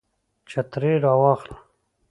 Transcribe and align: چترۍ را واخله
چترۍ 0.49 0.93
را 1.03 1.13
واخله 1.21 1.57